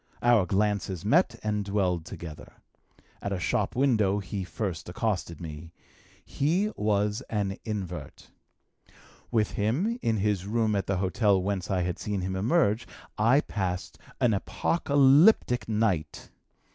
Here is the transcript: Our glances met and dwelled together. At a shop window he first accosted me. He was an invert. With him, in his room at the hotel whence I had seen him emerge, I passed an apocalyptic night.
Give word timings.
Our 0.23 0.47
glances 0.47 1.05
met 1.05 1.39
and 1.43 1.63
dwelled 1.63 2.05
together. 2.07 2.53
At 3.21 3.31
a 3.31 3.39
shop 3.39 3.75
window 3.75 4.17
he 4.17 4.43
first 4.43 4.89
accosted 4.89 5.39
me. 5.39 5.73
He 6.25 6.71
was 6.75 7.21
an 7.29 7.59
invert. 7.65 8.31
With 9.29 9.51
him, 9.51 9.99
in 10.01 10.17
his 10.17 10.47
room 10.47 10.75
at 10.75 10.87
the 10.87 10.97
hotel 10.97 11.39
whence 11.39 11.69
I 11.69 11.83
had 11.83 11.99
seen 11.99 12.21
him 12.21 12.35
emerge, 12.35 12.87
I 13.19 13.41
passed 13.41 13.99
an 14.19 14.33
apocalyptic 14.33 15.69
night. 15.69 16.31